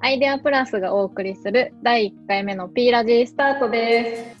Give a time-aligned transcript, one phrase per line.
[0.00, 4.38] アイデアプラスがお送りする第1回目の P ラジスタートです。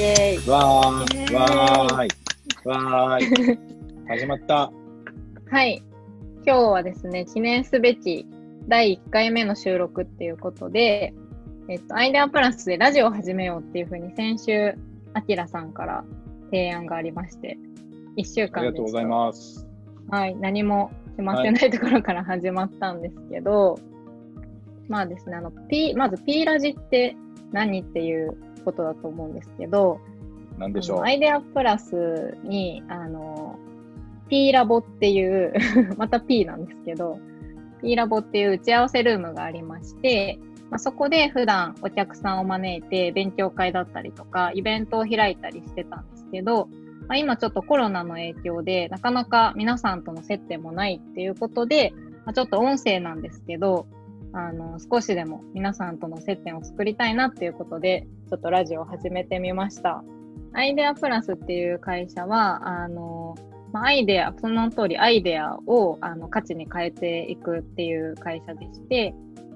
[0.00, 2.08] ェーイわー、わーい、
[2.64, 3.58] わーい。
[4.08, 4.70] 始まった。
[5.50, 5.82] はい。
[6.46, 8.24] 今日はですね、記念すべき
[8.68, 11.12] 第1回目の収録っていうことで、
[11.68, 14.74] えっと、アイデアプラスでラジオを始めようっていうふうに先週、
[15.12, 16.02] アキラさんから
[16.46, 17.58] 提案がありまして、
[18.16, 19.66] 1週間でありがとうございます。
[20.10, 23.78] はい、何も決まってないところから始まったんですけど、
[24.88, 27.14] まあですね、あの、P、まず P ラジって
[27.52, 30.00] 何っていうことだと思うんですけど、
[30.56, 31.10] なんでしょうア。
[31.10, 33.58] イデアプラスに、あの、
[34.30, 35.52] P ラボっていう、
[35.98, 37.18] また P なんですけど、
[37.82, 40.38] P ラボっていう打ち合わせルームがありまして、
[40.70, 46.68] まあ、そこで普段お客さんを招いて勉強会だったりとか、イベントを開いたりしてたんですけど、
[47.08, 51.94] まあ、今ちょっとコロナの影響で、なかなか皆さんとの接点もないっていうことで、
[52.26, 53.86] まあ、ちょっと音声なんですけど、
[54.32, 60.04] あの、少しでも皆さんとの接点を作りたいなっていうことで、ちょっとラジオを始めてみました。
[60.52, 63.36] アイデアプラスっていう会社は、あの、
[63.72, 69.14] まあ、アイデア、その通りアイデアをあの価値に変えていくっていう会社でして、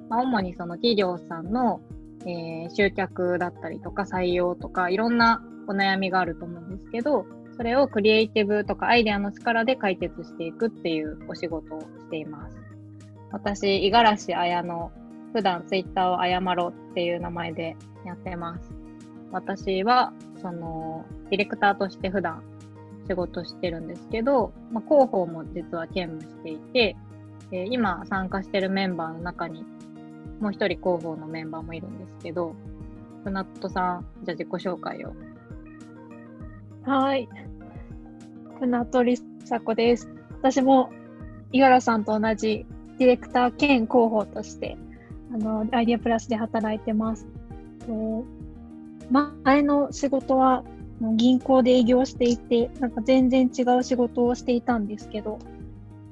[0.08, 1.80] まあ、主にその企業さんの、
[2.26, 12.56] えー集客だったりとか採用とかいろんなお悩みがあると思うんですけど、それをクリエイティブとかアイデアの力で解決していくっていうお仕事をしています。
[13.30, 14.92] 私、五十嵐彩の
[15.32, 18.70] 普段ツイッターを謝ろうっていう名前でやってます。
[19.30, 22.42] 私は、その、ディレクターとして普段
[23.08, 26.96] 仕事してるんですけど、まあ、広報も実は兼務していて、
[27.50, 29.64] えー今参加してるメンバーの中に、
[30.40, 32.54] もう一人広報のメンバーもいるんですけど、
[33.24, 35.12] フナットさん、じゃあ自己紹介を。
[36.84, 37.28] はい。
[38.58, 40.08] 船取さこです。
[40.40, 40.90] 私も、
[41.52, 42.66] 五十嵐さんと同じ
[42.98, 44.76] ディレクター兼広報として、
[45.32, 47.26] あの、アイディアプラスで働いてます。
[47.86, 48.24] と
[49.42, 50.64] 前の仕事は
[51.16, 55.38] 銀行で営業していて、なんか全然違う仕事をしていたんですけど、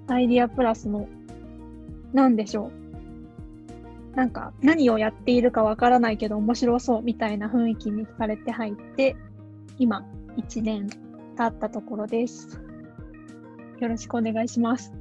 [0.09, 1.09] アイディアプラスの、
[2.13, 2.80] なんでしょう。
[4.15, 9.17] なんか何をやっているかわからないけど面白そうみたいな雰囲気に惹かれて入って、
[9.79, 10.05] 今
[10.37, 10.89] 1年
[11.37, 12.61] 経ったところです。
[13.79, 14.93] よろしくお願いします。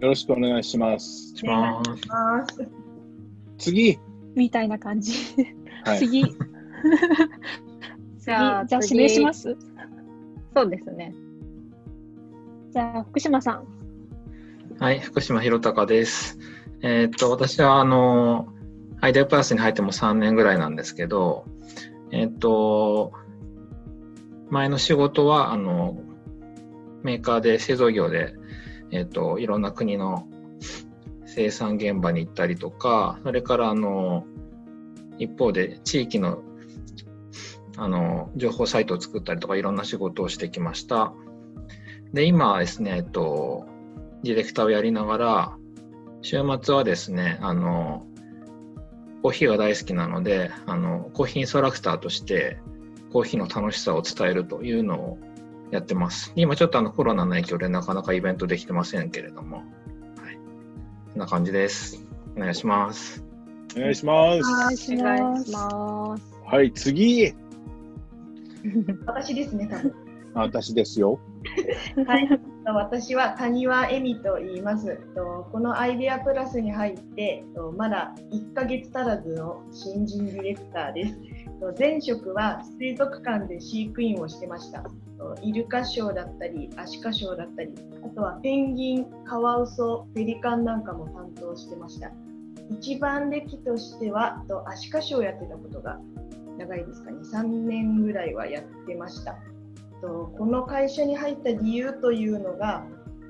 [0.00, 1.34] よろしくお願いします。
[1.36, 2.08] します。
[2.08, 2.68] ます。
[3.58, 3.98] 次。
[4.34, 5.12] みたいな感じ。
[5.84, 5.98] はい。
[5.98, 6.24] 次。
[6.24, 6.36] 次
[8.18, 9.56] じゃあじゃあ次指名します？
[10.54, 11.14] そうですね。
[12.70, 13.64] じゃあ福島さん。
[14.78, 16.38] はい、福島弘隆です。
[16.82, 18.48] えーっと、私は、あの、
[19.00, 21.44] アイデアプラスに入っても3年ぐらいなんですけど、
[22.12, 23.12] えーっと、
[24.50, 25.98] 前の仕事は、あの、
[27.02, 28.34] メーカーで製造業で、
[28.90, 30.28] えーっと、いろんな国の
[31.26, 34.24] 生産現場に行ったりとか、それから、あの、
[35.18, 36.42] 一方で地域の、
[37.76, 41.12] あの、情報サイトを作ったりとか、いろんな仕事をしてきました。
[42.12, 43.66] で、今ですね、えっと、
[44.22, 45.58] ディレクターをやりながら、
[46.22, 48.04] 週末はですね、あの、
[49.22, 52.58] コーヒーが大好きなので、あの、コーヒーインストラクターとして、
[53.12, 55.18] コーヒーの楽しさを伝えるというのを
[55.70, 56.32] やってます。
[56.36, 59.66] 今ちょっとあのコロナの影響でなかなかイベントできてませんけれども、はい。
[61.12, 62.02] こんな感じです。
[62.36, 63.24] お願いします。
[63.76, 64.38] お願いします。
[64.38, 65.52] お願いします。
[65.52, 66.22] ます。
[66.44, 67.34] はい、次。
[69.06, 69.94] 私ですね、多分。
[70.34, 71.18] あ私ですよ。
[72.06, 72.40] はい。
[72.68, 74.98] と私は谷川恵美と言います。
[75.14, 81.14] とこのアイデアプラスに入って、とまだ1ヶ月足らずの新人ディレクターです。
[81.60, 84.82] と前職は水族館で飼育員をしてました。
[84.82, 84.90] と
[85.40, 87.72] イルカショーだったり、アシカショーだったり、
[88.04, 92.10] あとはペンギン、カワウソ、ペリカンなんかも担当してました。
[92.70, 95.98] 一番歴としては、とアシカショーをやってたことが
[96.58, 97.12] 長いですか？
[97.12, 99.38] ね、3年ぐらいはやってました。
[100.00, 102.84] とこの会社に入った理由というのが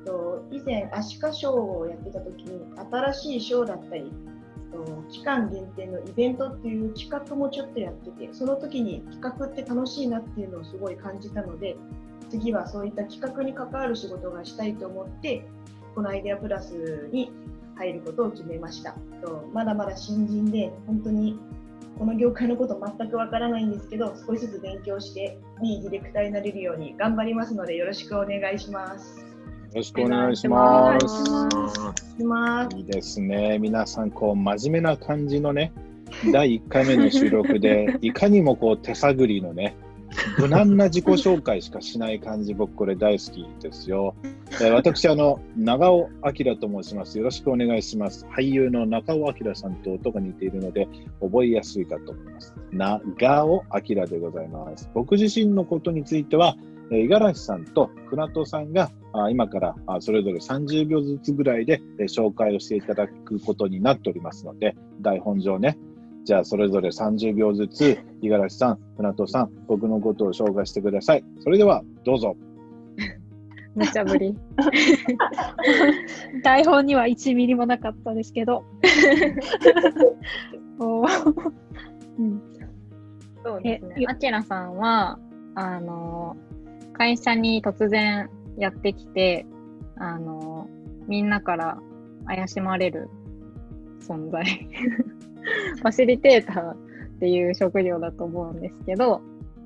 [0.05, 2.61] と以前アシカショーをやってた時に
[2.91, 4.13] 新しいショーだったり
[4.73, 11.77] と期間限定のイベントっていう企画もちょっとやっててその時に企画って楽しいなっていうのをすごい感じたので
[12.31, 15.47] 次はそういった企画に関わる仕事がしたいと思って
[15.95, 17.33] このアイデアプラスに
[17.77, 18.97] 入ることを決めました。
[19.23, 21.39] とまだまだ新人で本当に
[21.97, 29.21] この業界のこと全くわからないんですけど、少しずつ勉強して、いいディレクターになれるように頑張りますので、よろしくお願いします。
[29.21, 29.25] よ
[29.75, 31.07] ろしくお願いします。
[32.77, 33.59] いいですね。
[33.59, 35.73] 皆さん、こう、真面目な感じのね、
[36.33, 39.77] 第1回目の収録で、 いかにもこう手探りのね、
[40.39, 44.15] 無難な自己紹介しかしない感じ、僕これ大好きですよ。
[44.61, 47.19] えー私、あの、長尾明と申します。
[47.19, 48.27] よろしくお願いします。
[48.27, 50.89] 俳優の中尾明さんと音が似ているので、
[51.21, 52.55] 覚えやすいかと思います。
[52.73, 54.91] 長尾明でございます。
[54.95, 56.57] 僕自身のことについては、
[56.91, 58.91] え五十嵐さんと船戸さんが
[59.31, 65.79] 今からあそれぞれ30秒ずつぐらいで、え紹介をしていただくことになっておりますので、台本上ね、
[66.29, 71.25] じゃあそれぞれ30秒ずつ、五十嵐さん、船戸さん、僕のことを紹介してください。
[71.41, 72.37] それでは、どうぞ。
[73.75, 74.37] 無茶ぶり。
[76.45, 78.63] 台本には1ミリもなかったですけど。
[80.79, 81.53] おー
[82.19, 82.43] うん、
[83.43, 84.05] そうですねえ。
[84.07, 85.19] あきらさんは、
[85.55, 86.37] あの、
[86.93, 88.29] 会社に突然
[88.59, 89.47] やってきて、
[89.97, 90.69] あの、
[91.07, 91.79] みんなから
[92.27, 93.09] 怪しまれる
[94.01, 94.45] 存在。
[95.77, 96.77] ファシリテーターっ
[97.21, 99.21] ていう職業だと思うんですけど、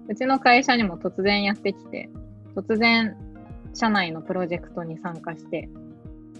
[0.08, 2.10] うちの会社にも突然やってきて、
[2.54, 3.16] 突然、
[3.74, 5.68] 社内のプロジェクトに参加して、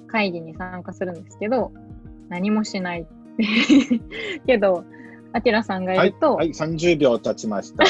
[0.09, 1.73] 会議に参加するんですけど、
[2.29, 3.07] 何もしない。
[4.47, 4.85] けど、
[5.33, 7.87] あきらさんがはいいる、と、はい、30秒経ちました。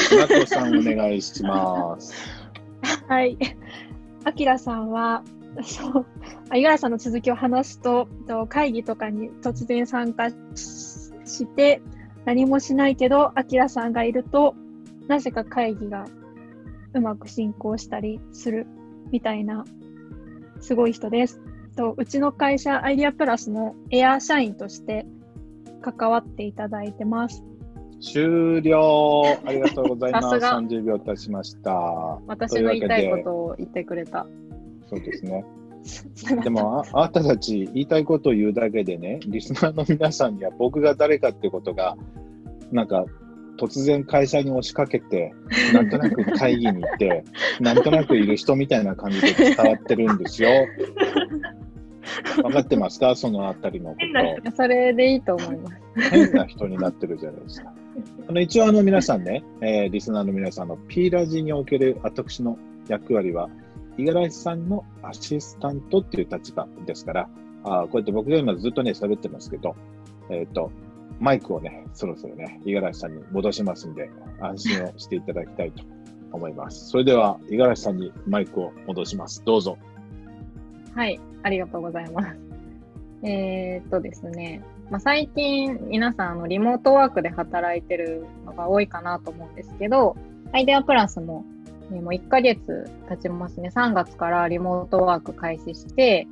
[0.47, 2.13] さん、お願いします。
[3.07, 3.37] はい。
[4.23, 5.23] あきらさんは、
[5.61, 6.05] そう、
[6.49, 10.35] あ五十嵐さんの続きを話すと、と会議とかに突然参加し
[11.25, 11.81] して、
[12.25, 14.55] 何もしないけど、あきらさんがいると、
[15.07, 16.05] なぜか会議が
[16.93, 18.67] うまく進行したりする
[19.11, 19.65] みたいな、
[20.61, 21.41] すごい人です。
[21.75, 25.05] とうちの会社、アイディアプラスのエア社員として
[25.81, 27.43] 関わっていただいてます。
[27.99, 29.23] 終了。
[29.45, 30.29] ありがとうございます。
[30.29, 31.71] さすが30秒経ちました。
[32.27, 34.27] 私の言いたいことを言ってくれた。
[34.87, 35.45] そうですね。
[36.43, 41.97] でもあ、あなたたち言いたいことを言うだけでね、リスナーの皆さんには僕が誰かってことが、
[42.71, 43.05] なんか、
[43.57, 45.33] 突然会社に押しかけて、
[45.73, 47.23] なんとなく会議に行って、
[47.61, 50.49] なんとなくいる人みたいな感じで伝わってるんですよ。
[52.41, 53.15] 分かってますか？
[53.15, 53.97] そのあたりのこ
[54.43, 54.51] と。
[54.55, 56.09] それでいいと思います。
[56.09, 57.71] 変な人になってるじゃないですか。
[58.27, 62.57] あの一応あの皆さんね、えーリスナーの皆さんの P ラジにおける私の
[62.87, 63.49] 役割は、
[63.97, 67.29] 五十嵐さんのアシスタントっていう立場ですから、
[67.63, 69.75] あこうやって僕が今ずっとね、喋ってますけど、
[70.29, 70.71] えっ、と、
[71.19, 74.09] マイクをね、そろそろね、五十嵐さんに戻しますんで、
[74.39, 75.83] 安心をしていただきたいと
[76.31, 76.89] 思います。
[76.89, 79.43] それでは、五十嵐さんにマイクを戻します。
[79.45, 79.77] どうぞ。
[80.95, 82.37] はい、ありがとうございます。
[83.23, 90.17] えーっとですね、まあ、最近皆さんあのリモートワークで働いてるのが多いかなと思うんですけど、
[90.51, 91.45] アイデアプラスも、
[91.91, 93.69] えーもう1ヶ月経ちますね。
[93.73, 96.27] 3月からリモートワーク開始して、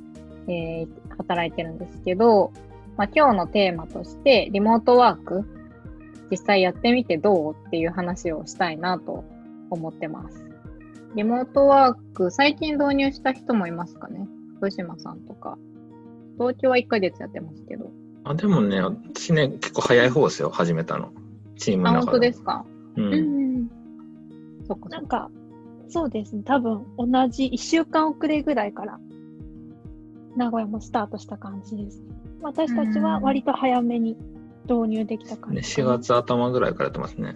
[0.48, 0.88] えー
[1.18, 2.52] 働いてるんですけど、
[2.96, 5.44] まあ、今日のテーマとして、リモートワーク、
[6.30, 9.24] 実際やってみてどうっていう話をしたいなと
[9.70, 10.44] 思ってます。
[11.14, 14.26] リモートワーク、最近導入した人もいますかね？
[14.56, 15.58] 福島さんとか。
[16.38, 17.90] 東京は1ヶ月やってますけど。
[18.24, 21.10] あでもね、私ね、結構早い方ですよ、始めたの。
[21.56, 22.10] チームあ、の中で。
[22.10, 22.64] 本当ですか？
[22.96, 23.02] う。
[23.02, 23.70] うんん。
[24.66, 24.96] そっかそっか。
[24.96, 25.30] なんか、
[25.92, 26.42] そうですね。
[26.42, 28.98] 多分、同じ1週間遅れぐらいから、
[30.36, 32.02] 名古屋もスタートした感じです。
[32.40, 34.16] 私たちは割と早めに
[34.64, 35.98] 導入できた感ね、4じかな。
[35.98, 37.34] 月頭ぐらいからやってますね。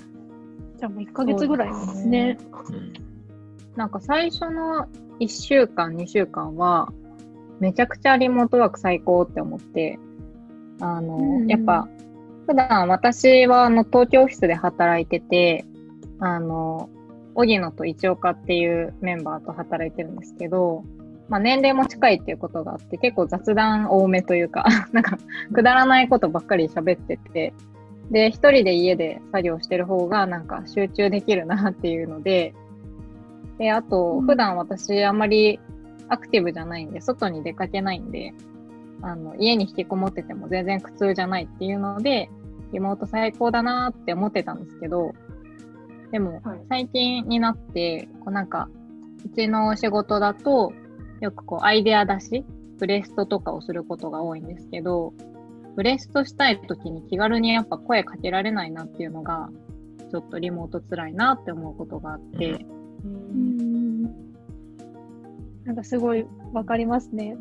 [0.78, 2.38] じゃあもう1ヶ月ぐらいですね。
[2.70, 2.92] うん。
[3.76, 4.88] なんか最初の
[5.20, 6.90] 1週間、2週間は、
[7.60, 9.98] めちゃくちゃリモートワーク最高って思って、
[10.80, 11.86] あの、うんやっぱ、
[12.46, 15.66] 普段私はあの東京オフィスで働いてて、
[16.20, 16.88] あの、
[17.36, 20.84] 荻野と一岡っていうメンバーと働いてるんですけど、
[21.28, 25.18] まあ年齢も近いっていうことがあって、結構雑談多めというか、 なんか
[25.52, 27.52] くだらないことばっかり喋ってて、
[28.10, 32.54] で、一人で家で作業してる方がなんか集中できるなっていうので、
[33.58, 34.26] で、あと、うん。
[34.26, 35.60] 普段私あんまり
[36.08, 38.34] アクティブじゃないんで、外に出かけないんで、
[39.02, 42.30] あの、家に引きこもってても全然苦痛じゃないっていうので、
[42.72, 45.12] リモート最高だなって思ってたんですけど、
[46.10, 48.68] でもはい、最近になって、こうなんか、
[49.24, 50.72] うちの仕事だと、
[51.20, 52.44] よくこう、アイデア出し、
[52.78, 55.14] ブレストとかをすることが多いんですけど、
[55.74, 59.50] ブレストしたい時に気軽にやっぱ声かけられないなっていうのが、
[60.10, 62.58] ちょっとリモート辛いなって思うことがあって、う
[63.04, 64.02] うんん。
[65.64, 67.36] なんかすごいわかりますね。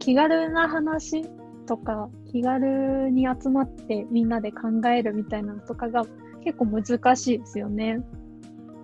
[0.00, 1.24] 気軽な話
[1.66, 6.04] とか、気軽に集まってみんなで考えるみたいなのとかが
[6.44, 8.00] 結構難しいですよね。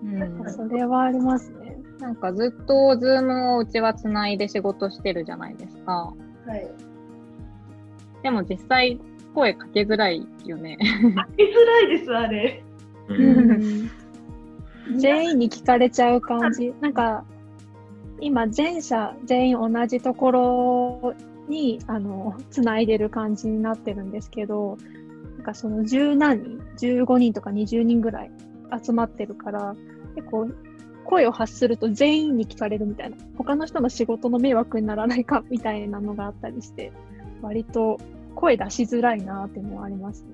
[0.05, 1.79] うんそれはありますね。
[1.99, 6.15] なんかずっとズームをうちはつないで仕事してるじゃないですか。
[6.47, 6.71] はい。
[8.23, 9.01] でも実際、
[9.35, 10.77] 声かけづらいよね。
[11.15, 12.63] かけづらいです、あれ。
[14.99, 16.75] 全員に聞かれちゃう感じ。
[16.81, 17.25] なんか、
[18.21, 21.15] 今、全社全員同じところ
[21.49, 24.79] に、あの、つないでる感じになってるんですけど、
[25.37, 28.30] なんかその十何人、15人とか20人ぐらい
[28.83, 29.75] 集まってるから、
[30.14, 30.49] 結構、
[31.04, 36.92] 声を発すると全員に聞かれるみたいな、他の人の仕事の迷惑にならないかみたいなのがあったりして、
[37.42, 37.99] 割と
[38.35, 40.28] 声出しづらいなっていうのはありますね。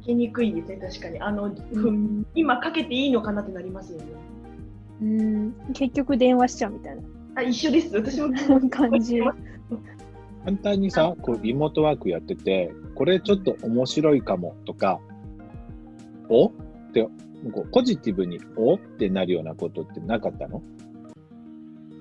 [0.00, 1.20] かけにくいですね、確かに。
[1.20, 4.06] あの、ふうん今かけていいのかなってなりますよね。
[5.02, 6.96] うん、結局電話しちゃうみたい
[7.36, 7.94] あ、一緒です。
[7.96, 8.28] 私も。
[8.28, 9.20] な感じ。
[10.44, 15.00] 簡単にさ、こうリモートワークやってて、これちょっと面白いかもとか、
[16.28, 16.48] お？
[16.48, 16.52] っ
[16.92, 17.02] て、
[17.52, 18.74] こうポジティブにお？
[18.74, 20.62] ってなるようなことってなかったの？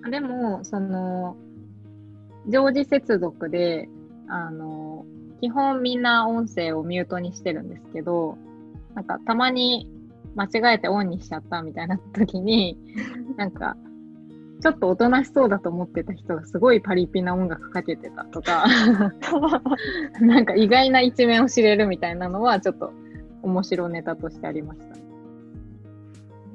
[0.10, 1.36] でも、その、
[2.48, 3.90] 常時接続で、
[4.28, 5.06] あの、
[5.42, 8.38] 基本みんな音声をミュートにしてるんですけど、
[8.94, 9.90] なんかたまに
[10.36, 12.78] 間違えてオンにしちゃったみたいな時に、
[13.38, 13.76] なんか、
[14.62, 18.66] ちょっとおとなしそうだと思ってた人がすごいパリピな音楽かけてたとか、
[20.22, 22.92] なんか意外な一面を知れるみたいなのはちょっと
[23.46, 24.96] 面白ネタとしてありました。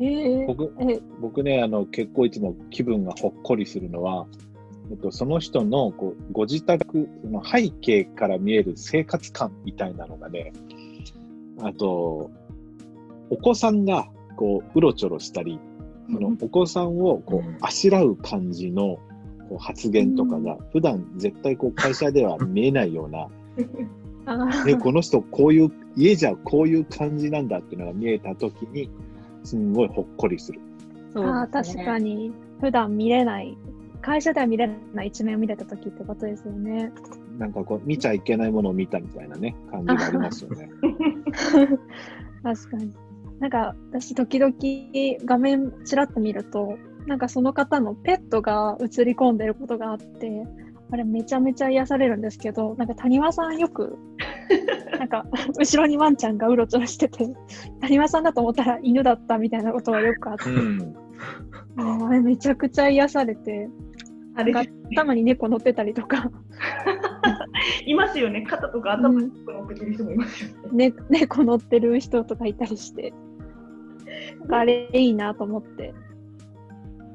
[0.00, 4.26] えー、僕え、僕ね、あの結構いつも気分がほっこりするのは、
[4.90, 10.52] えっと、その人のこうご自宅の背景から見える生活感みたいなのがね、
[11.62, 12.30] あと、
[13.30, 15.60] お子さんがこううろちょろしたり、
[16.12, 18.98] そのお子さんをこうあしらう感じの
[19.48, 23.28] こう発言とかが、普段絶対こう会社では見えないような、あ
[24.64, 28.90] でこの人こういう家じゃこういう感じなんだっていうのが見えたときに
[29.44, 30.60] すんごいほっこりする。
[31.12, 33.56] そうあ確かに、普段見れない、
[34.00, 36.92] 会社では見れない一面を見れた時ってことですよね。
[37.38, 40.70] なんかこう見ちゃいけないものを見たみたいなね感じがありますよね。
[42.44, 42.92] 確かに。
[43.40, 44.54] なんか、私、時々
[45.24, 50.46] 画面ちらっと見ると、なんかその方のペットが映り込んでることがあって、
[50.92, 53.96] あれめちゃめちゃ癒されるんですけど、なんか谷間さんよく、
[54.98, 55.24] なんか
[55.58, 57.28] 後ろにワンちゃんがうろちょろしてて、
[57.80, 63.68] 谷間さんだと思ったら犬だったみたいなことがよくあって、うん、あれめちゃくちゃ癒されて、
[64.34, 64.52] あれ？
[64.92, 66.30] 頭に猫乗ってたりとか、
[67.86, 68.42] いますよね。
[68.42, 70.90] 肩とか頭に乗っけてる人もいますよね。
[70.90, 73.12] ね、猫乗ってる人とかいたりして、
[74.50, 75.94] あれいいなと思って。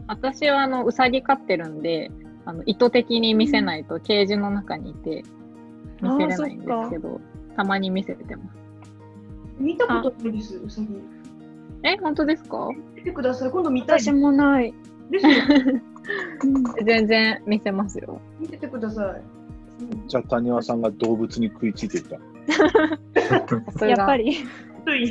[0.08, 2.12] 私はあの、うさぎ飼ってるんで、
[2.46, 5.24] あの意図的に見せないとケージの中にいて
[6.02, 7.20] 見せれないんですけど、
[7.56, 8.58] たまに見せてます。
[9.60, 10.88] 見たことないです、うさぎ。
[11.84, 12.70] え、本当ですか？
[12.96, 13.52] 見てください。
[13.52, 14.74] 今度見たい私もない。
[15.10, 15.25] です
[16.86, 18.20] 全然見せますよ。
[18.40, 19.22] 見ててください。
[20.08, 23.88] じゃあ谷川さんが動物に食いついていった。
[23.88, 24.38] やっぱり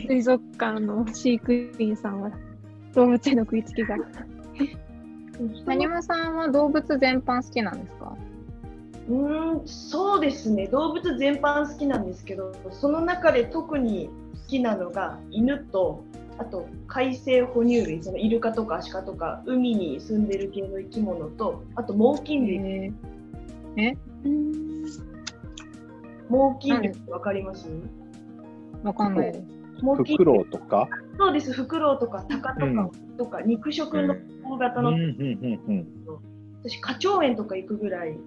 [0.06, 2.30] 水族館の飼育員さんは
[2.94, 3.96] 動物への食いつきが。
[5.66, 8.16] 谷間さんは動物全般好きなんですか？
[9.08, 10.66] うーん、そうですね。
[10.68, 14.08] 動物全般好きなんですけど、その中で特に
[14.44, 16.04] 好きなのが犬と、
[16.38, 22.92] あと海生哺乳類、そのイルカとかアシカとか海に住んでる系の生き物と、あと猛禽類。
[23.76, 23.96] ええ？
[26.28, 27.68] 猛禽類ってわかります？
[28.82, 29.40] わかんないです。
[29.40, 30.88] フク猛禽類ロウとか？
[31.18, 31.52] そうです。
[31.52, 35.86] フクロウとかタカとか、とか肉食の大型の、うんうんうんうん。
[36.62, 38.18] 私、花鳥園とか行くぐらい好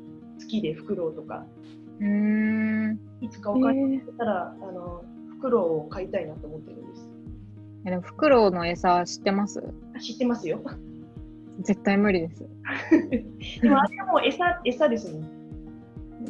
[0.47, 1.45] きで、フクロウとか。
[1.99, 2.07] うー
[2.93, 2.99] ん。
[3.21, 7.09] いつかお金たら、あの、フクロウを飼いたいなと思ってるんです。
[7.85, 9.63] えでもフクロウの餌知ってます？
[9.95, 10.61] あ知ってますよ。
[11.61, 12.45] 絶対無理です。
[13.61, 15.37] でもあれはもう餌、餌ですもん。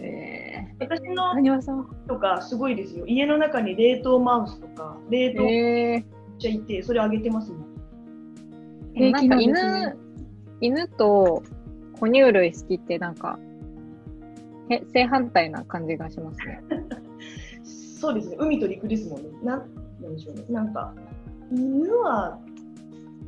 [0.01, 1.33] え私の。
[2.07, 3.05] とかすごいですよ。
[3.07, 6.05] 家の中に冷凍マウスとか、冷ー、凍え
[6.39, 7.66] ちゃいて、それあげてますもん。
[8.97, 9.97] ー、でもなんか平気なん
[10.61, 11.43] 犬、犬と
[11.99, 13.39] 哺乳類好きってなんか、
[14.69, 16.61] へ正反対な感じがしますね。
[17.63, 18.37] そうですね。
[18.39, 19.29] 海と陸ですもんね。
[19.43, 19.65] なん、
[20.01, 20.45] なんでしょうね。
[20.49, 20.93] なんか、
[21.51, 22.39] 犬は、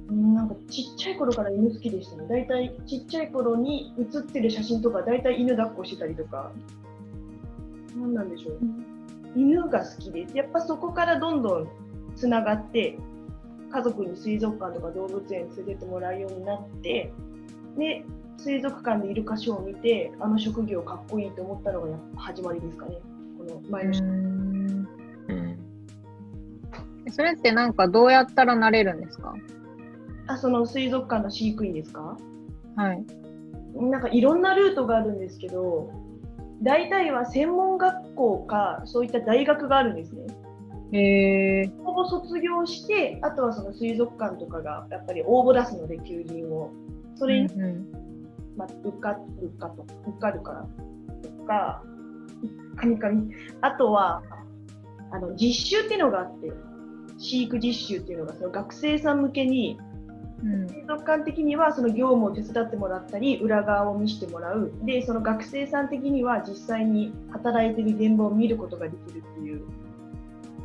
[0.10, 2.28] うんなんかちっちゃい頃から犬好きでしたね。
[2.28, 6.52] だいたいちっちゃい頃に写ってる写真とか、だいたい犬抱っこしてたりとか、
[7.96, 8.60] なんなんでしょう。
[9.36, 10.36] 犬が好きです。
[10.36, 11.68] やっぱそこからどんどん
[12.16, 12.98] つながって、
[13.72, 17.14] 家族に水族館とか動物園に連れてってもらうようになって、
[17.78, 18.04] で、
[18.38, 22.98] 水族館でイルカショーを見て、あの職業かっこいいと思ったのがやっぱ始まりですかね。
[23.38, 24.88] この前の、ん。
[25.28, 25.60] うん
[27.12, 29.34] それってなんかどうやったらなれるんですか？
[30.28, 32.18] あ、その水族館の飼育員ですか？
[32.76, 33.04] はい。
[33.76, 35.92] なんかいろんなルートがあるんですけど、
[36.62, 40.28] 大体は専門学校かそういった大学があるんですね。
[40.92, 41.68] へえ。
[41.86, 46.72] ここを卒業して、あとはその水族館とかがやっぱり応募出すので、求人を。
[47.16, 47.86] それに、うん
[48.56, 50.68] まあ、受かるかと、受かるから
[51.22, 51.84] とか、
[52.76, 53.32] カミカミ。
[53.62, 54.24] あとは、
[55.12, 56.52] あの、実習っていうのがあって、
[57.18, 59.78] 飼育実習っていうのが、その学生さん向けに、
[60.44, 64.72] うん水族館的にはその業務を手伝ってもらったり、裏側を見せてもらう。
[64.84, 69.64] で、その学生さん的には実際に働いてる現場を見ることができるっていう、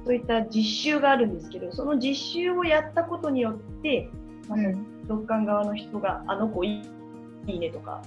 [0.05, 4.11] そういった実習があるんですけど、その実習をやったことによって、
[4.49, 6.83] まあ、その水族館側の人が、あの子い
[7.47, 8.03] いねとか、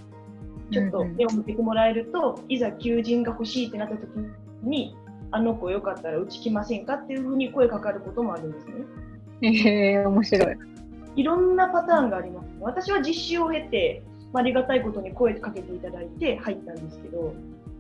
[0.72, 4.10] ちょっと目を向けてもらえると、いざ求人が欲しいってなった時
[4.64, 4.96] に、
[5.32, 8.74] あの子よかったらうち来ませんかっていうふうに声かかることもあるんですね。
[9.42, 10.58] へえ、面白い。
[11.16, 12.48] いろんなパターンがあります。
[12.62, 17.34] 私は実習を経て、まあありがたいことに声かけていただいて入ったんですけど、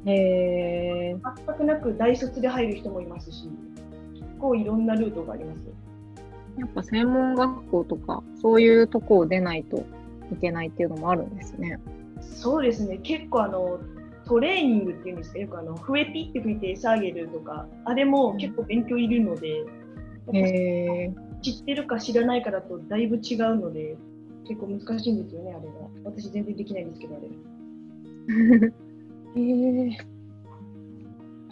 [0.06, 1.16] へえ。
[1.46, 3.97] 全くなく大卒で入る人もいますし、結
[4.39, 5.62] 構いろんなルートがあります。
[6.58, 9.86] やっぱ専門学校とか、そういうとこを出ないと
[10.32, 11.79] いけないっていうのもあるんですね。
[12.22, 13.79] そうですね、結構あの、
[14.25, 19.65] トレーニングっていうんですか、よくあの、笛ピッて吹いて餌あげるとか、あれも結構勉強いるので、
[20.34, 21.10] え。
[21.10, 23.96] ぱ知ってるか知らないかだとだいぶ違うので、
[24.48, 25.74] 結構難しいんですよね、あれが。
[26.06, 27.27] 私全然できないんですけど、あれ。
[29.41, 29.98] へえ。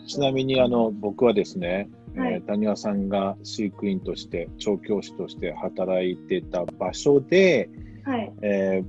[0.08, 7.70] ちなみにあの僕はですね、はいえー谷川さんが飼育員として、調教師として働いてた場所で、
[8.04, 8.34] はい。
[8.42, 8.86] えー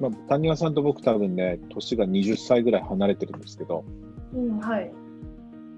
[0.00, 3.84] まあ、谷川さんと僕多分ね、年が20歳ぐらい離れてるんですけど、
[4.34, 4.90] うん、はい。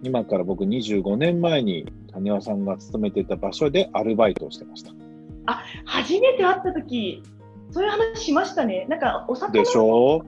[0.04, 4.92] 今から僕25年前に谷川さんが勤めてた場所でアルバイトをしてました。
[5.84, 7.22] 初めて会った時
[7.70, 8.86] そういう話しましたね。
[8.88, 10.22] なんか、お魚でしょ？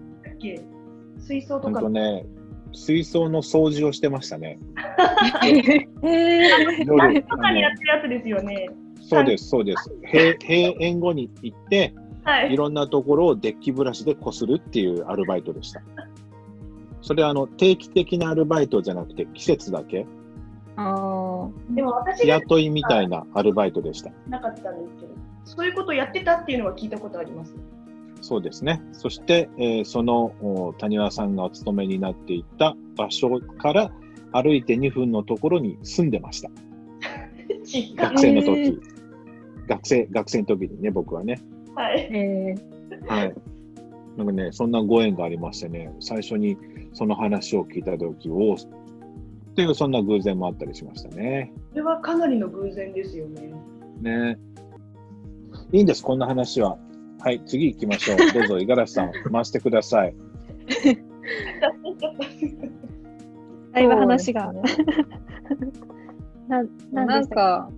[1.19, 1.81] 水槽とか。
[1.81, 2.25] とね、
[2.73, 4.59] 水槽の掃除をしてましたね。
[6.85, 8.69] 夜とかにやってるやつですよね。
[9.00, 9.90] そうです、そうです。
[10.12, 11.94] 閉閉園後に行って、
[12.25, 12.57] はいい。
[12.57, 15.83] ろんなところをデッキブラシでこするっていうアルバイトでした。
[17.03, 20.07] それはあの定期的なアルバイトじゃなくて季節だけ、
[20.77, 24.11] あでも私雇いみたいなアルバイトでした。
[24.27, 25.12] なかったんですけど、
[25.44, 27.55] そういうことをやってたっていうのは聞いたことあります。
[28.22, 28.81] そうですね。
[28.92, 33.90] そして、えーそのお谷川さんがお勤めになっていた場所から
[34.35, 36.51] 歩いて2分のところに住んでました。
[37.97, 38.81] 学生の時。
[39.68, 41.40] 学生、学生の時にね、僕はね。
[41.75, 42.09] はい。
[42.12, 42.55] え。
[43.07, 43.35] はい。
[44.16, 46.57] なんかね、そんなご縁がありましてね、最初に
[46.92, 51.53] その話を聞いた時を、っていうそんな偶然もあったりしましたね。
[51.70, 53.55] これはかなりの偶然ですよね。
[54.03, 54.38] ね
[55.73, 56.77] いいんです、こんな話は。
[57.20, 58.16] はい、次行きましょう。
[58.18, 60.14] どうぞ、五十嵐さん、回してください。
[63.74, 64.52] だいぶ話が。
[64.52, 64.62] ね
[66.48, 67.70] なななんんか、か、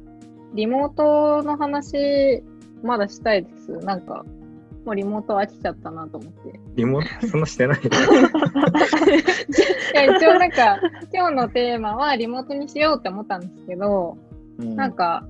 [0.55, 2.43] リモートの話、
[2.83, 3.73] まだしたいです。
[3.79, 4.25] なんか、
[4.85, 6.61] もうリモート飽きちゃったなと思って。
[6.75, 7.81] リモートそんなしてない。
[7.83, 7.89] い
[9.95, 10.79] や、一応なんか、
[11.13, 14.19] 今日のテーマはリモートにしようって思ったんですけど、
[14.59, 15.27] うんなんか、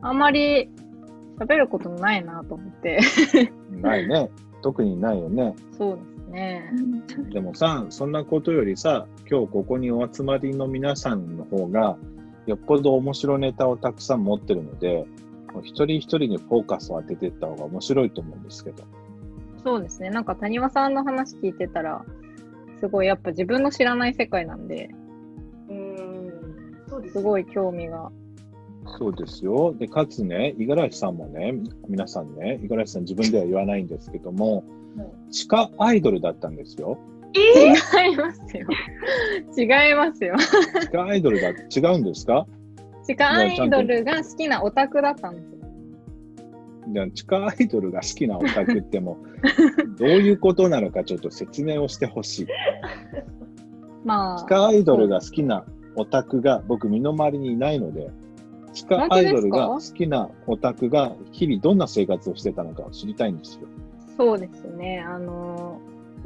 [0.00, 0.70] あんまり
[1.38, 3.00] 喋ることないなと思って。
[3.70, 4.30] ないね。
[4.62, 5.54] 特にないよね。
[5.76, 6.72] そうですね。
[7.32, 11.96] でもさ、そんなことよりさ、今日ここにお集まりの皆さんの方が、
[12.46, 15.06] よっぽど面白ネタをたくさん持ってるので、
[15.62, 18.82] 一人一人にフォーカスを当てていった方が面白いと思うんですけど。
[19.62, 20.10] そうですね。
[20.10, 22.04] なんか谷間さんの話聞いてたら、
[22.80, 24.90] すごいやっぱ自分の知らない世界なんで、
[25.68, 26.32] うーん。
[26.88, 28.10] そうですすごい興味が。
[28.98, 29.74] そうですよ。
[29.78, 31.54] で、かつね、五十嵐さんもね、
[31.88, 34.64] 皆さんね、五十嵐さん自分では言わないんですけども、
[35.30, 36.98] 地下アイドルだったんですよ。
[37.34, 38.66] え違いますよ。
[39.56, 40.36] 違いますよ。
[40.82, 42.46] 地下アイドルだ、違うんですか？
[43.06, 45.52] 地下アイドルが好きなオタクだったんですよ。
[47.06, 49.16] で地下アイドルが好きなオタクっても、
[49.98, 52.46] どういうことなのかちょっと説明をしてほしい。
[54.04, 55.64] まあ、地下アイドルが好きな
[55.96, 58.10] オタクが僕身の回りにいないので、
[58.72, 63.68] 地下アイドルが好きなオタクが日々どんな生活をしてたのかを知りたいんですよ。
[64.16, 65.00] そうですね。
[65.00, 65.80] あの、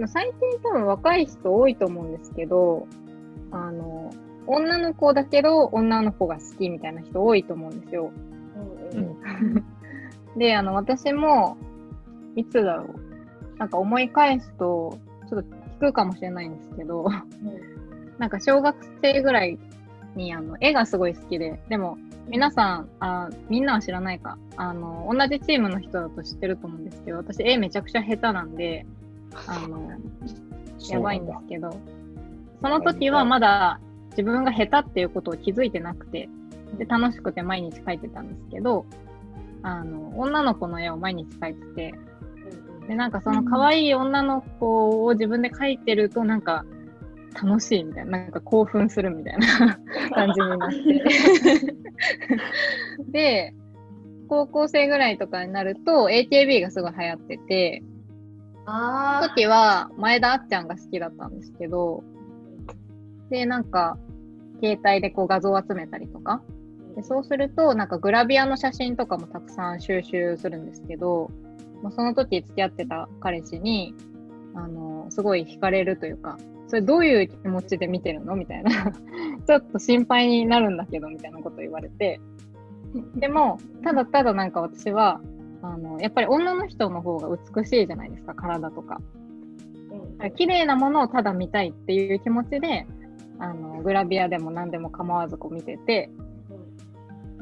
[0.06, 2.86] 最近多分若い人多いと思うんですけど、
[3.50, 4.10] あの、
[4.46, 8.10] 女の子だけど女の子が好きみたいな人多いと思うんですよ。
[8.92, 9.64] うんうん
[10.38, 11.56] で、あの、私も、
[12.34, 13.58] いつだろう。
[13.58, 14.98] なんか思い返すと、
[15.30, 17.06] ちょっと聞くかもしれないんですけど、
[18.18, 19.58] なんか小学生ぐらい
[20.16, 21.98] にあの絵がすごい好きで、でも
[22.28, 28.84] 皆さんあ、みんなは知らないか、あの、同じチームの人だと知ってると思うんですけど、私絵めちゃくちゃ下手なんで、
[29.46, 29.90] あの、
[30.90, 31.70] やばいんですけど、
[32.62, 36.28] その時はまだ自分が下手っていうことを気づいてなくて、
[36.78, 38.86] で、楽しくて毎日描いてたんですけど、
[39.62, 41.94] あの、女の子の絵を毎日描いてて、
[42.88, 46.64] で、なんかその可愛い女の子を自分で描いてると、なんか
[47.42, 49.78] 楽しいみたいな、なんか興奮するみたいな
[50.14, 51.74] 感じになって。
[53.12, 53.54] で、
[54.28, 57.82] 高校生ぐらいとかになると AKB がすごい流行ってて、
[58.64, 62.02] そのあ時は前田あっちゃんが好きだったんですけど、
[63.30, 63.98] で、なんか、
[64.62, 66.42] 携帯でこう画像を集めたりとか、
[66.96, 71.30] でそうすると、なんかグラビアの写真とかもたくさん収集するんですけど、
[71.82, 73.94] まあ、その時付き合ってた彼氏に、
[74.54, 78.36] あの、すごい惹かれるというか、それどういう気持ちで見てるの？
[78.36, 78.70] みたいな。
[79.46, 82.20] ちょっと心配になるんだけど、みたいなこと言われて。
[83.14, 85.20] でも、ただただなんか私は、
[85.62, 89.00] あの、やっぱり女の人の方が美しいじゃないですか、体とか。
[90.20, 92.86] うん綺麗なものをただ見たいっていう気持ちで、
[93.38, 96.10] あの、グラビアでも何でも構わずこう見てて、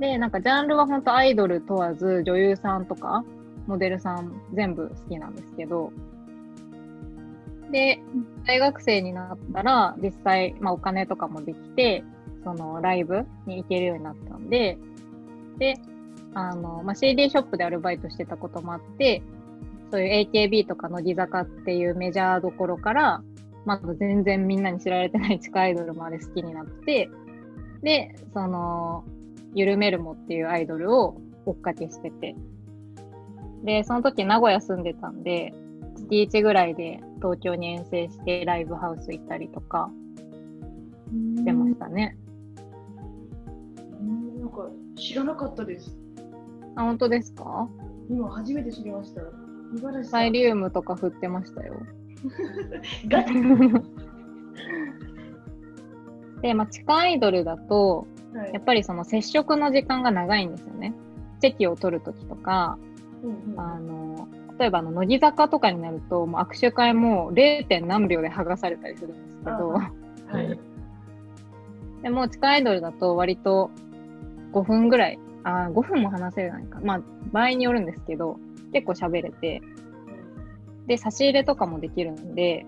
[0.00, 3.24] で、なんかジャンルは本当アイドル問わず女優さんとか
[3.66, 5.92] モデルさん全部好きなんですけど、
[7.74, 7.98] で、
[8.46, 12.04] 大学生になったら実際、まあお金とかもできて、
[12.44, 14.78] そのライブに行けるようになったんで、
[15.58, 15.74] で、
[16.34, 19.24] あの、まあ CD ショップでアルバイトしてたこともあって、
[19.90, 23.24] そういう AKB とか乃木坂っていうメジャーどころから、
[23.64, 27.10] まだ全然みんなに知られてない地下アイドルまで好きになって、
[27.82, 29.02] で、その、
[29.52, 32.36] ゆるめるもっていうアイドルを追っかけしてて。
[33.64, 35.52] で、その時名古屋住んでたんで、
[36.08, 39.90] 月1ぐらいで東京に遠征してライブハウス行ったりとか
[41.36, 42.16] してましたね。
[44.00, 45.96] うんなんか知らなかったです。
[46.76, 47.68] あ、本当ですか？
[48.10, 49.22] 今初めて知りました。
[50.04, 51.74] サイリウムとか振ってましたよ。
[53.08, 53.32] ガチ
[56.42, 60.92] で、まあ、地下アイドルだと、はいやっぱりその接触の時間が長いんですよね。
[61.40, 62.78] 席を取るときとか、
[63.22, 67.66] うんうんあの、例えばあの、乃木坂とかになると、もう握手会も 0.
[67.66, 69.90] 点何秒で剥がされたりするんですけど、は
[70.42, 70.58] い。
[72.02, 73.70] でも地下アイドルだと割と
[74.52, 76.80] 5分ぐらい、あー5分も話せるないか。
[76.82, 77.00] まあ、
[77.32, 78.38] 場合によるんですけど、
[78.72, 79.62] 結構喋れて、
[80.86, 82.66] で、差し入れとかもできるんで、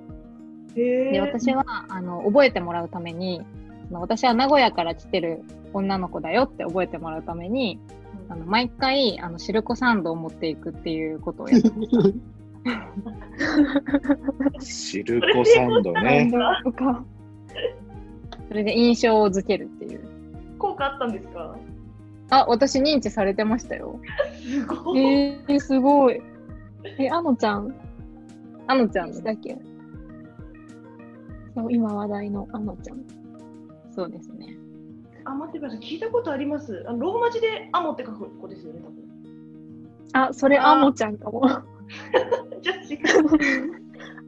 [0.74, 3.42] へで、私は、あの、覚えてもらうために、
[3.90, 7.78] 私は名古屋から来てる女の子だよって覚えてもらうために、
[8.28, 11.90] あの、毎回、あの、シルコサンドを持っていくっていうことをやってまし
[14.54, 14.60] た。
[14.60, 16.30] シルコサンドね。
[18.48, 20.00] それで印象を付けるっていう。
[20.58, 21.56] 効果あったんですか？
[22.30, 24.00] あ、私認知されてましたよ。
[24.42, 25.00] すごい。
[25.00, 26.20] えー、すごい。
[26.98, 27.74] え、あのちゃん？
[28.66, 29.56] あのちゃんだっけ？
[31.54, 33.04] そう、今話題のあのちゃん。
[33.94, 34.56] そうですね。
[35.26, 35.80] あ、待ってください。
[35.80, 36.84] 聞いたことあります。
[36.88, 38.96] あのローマ字でアモって書く子ですよね、多分。
[40.12, 41.42] あ、それあーあもちゃんかも。
[42.62, 42.98] じゃあ違う。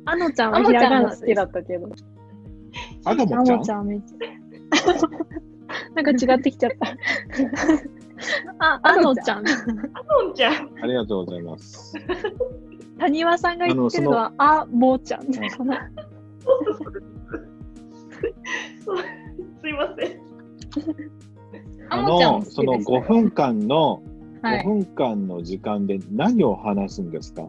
[0.04, 1.34] あのちゃんはひらがなです。
[1.34, 1.90] だったけど。
[3.04, 3.58] アダあモちゃん？
[3.58, 4.18] もちゃんめっちゃ。
[5.94, 6.96] なんか違ってきちゃった。
[8.58, 9.46] あ、あのちゃん。
[9.48, 9.50] ア
[10.24, 10.54] モンちゃん。
[10.82, 11.94] ありがとうございます。
[12.98, 15.38] 谷和さんが言ってるのは、あもちゃん す
[19.68, 20.27] いません。
[21.90, 24.02] あの、そのしたよ5分間の、
[24.42, 24.64] 5はい。
[24.64, 27.48] 分間の時間で何を話すんですか、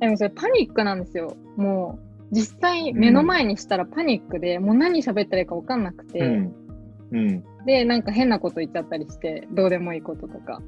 [0.00, 1.36] でもそれパニックなんですよ。
[1.56, 1.98] も
[2.30, 6.54] う、実際目の前にしたらパニックで、もう何喋ったらいいか分かんなくて、うん。
[7.12, 7.44] うん。
[7.64, 10.60] で、なんか変なこと言っちゃったりして、どうでもいいこととか。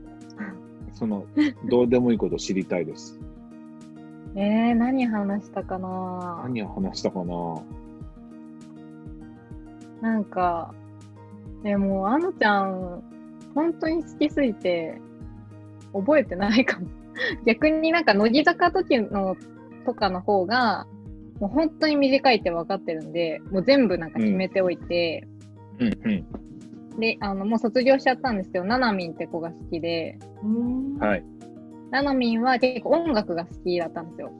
[0.94, 1.26] その、
[1.68, 3.20] どうでもいいこと知りたいです。
[4.34, 7.62] えー、何話したかな何を話したかな
[10.00, 10.74] なんか、
[11.70, 13.02] え、もう、あのちゃん、
[13.54, 15.00] 本当に好きすぎて、
[15.92, 16.86] 覚えてないかも。
[17.46, 19.36] 逆になんか、乃木坂時の、
[19.84, 20.86] とかの方が、
[21.40, 25.26] もう本当に短いって分かってるんで、もう全部なんか決めておいて、
[25.78, 27.00] うんうん。
[27.00, 31.24] で、あの、もう卒業しちゃったんですけど、ななみんって子が好きで、うんはい。
[31.90, 34.32] ななみんは結構音楽が好きだったんですよ。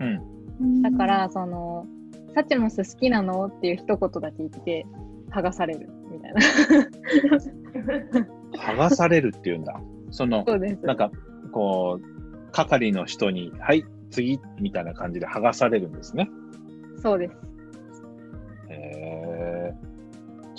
[0.00, 0.82] うん。
[0.82, 1.86] だから、その、
[2.34, 3.46] サチモス好きなの？
[3.46, 4.86] っていう一言だけ言って、
[5.30, 6.40] 剥がされる、みたいな。
[8.74, 9.80] 剥がされるっていうんだ。
[10.10, 10.84] その、そうです。
[10.84, 11.10] なんか、
[11.52, 16.30] こう、係の人に、はい、次、みたいな感じで剥がされるんですね。
[16.96, 17.34] そうです。
[18.68, 19.90] へー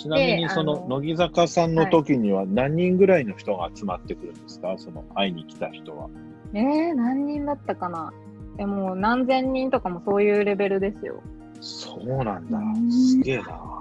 [0.02, 6.08] ちなみに、でその乃木坂さんの時には何人ぐらいの人が集まってくるんですか、その会いに来た人は。
[6.54, 8.12] えー、何人だったかな？
[8.56, 11.22] でも何千人とかもそういうレベルですよ。
[11.60, 12.62] そうなんだう。
[12.62, 13.80] んすげえな。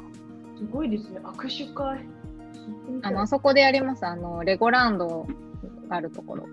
[0.62, 1.20] すごいですね。
[1.24, 2.06] 握手会。
[3.02, 4.06] あの、あそこでやります。
[4.06, 5.26] あの、レゴランド
[5.90, 6.46] があるところ。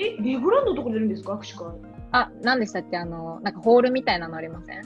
[0.00, 1.34] え、レゴランドのところでやるんですか？
[1.34, 1.66] 握手会。
[2.12, 2.96] あ、何でしたっけ？
[2.96, 4.82] あの、なんかホールみたいなのありません？